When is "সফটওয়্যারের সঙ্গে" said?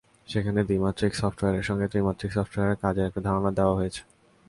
1.15-1.87